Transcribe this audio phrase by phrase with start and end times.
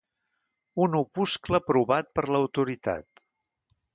[0.85, 3.25] Un opuscle aprovat per l'autoritat.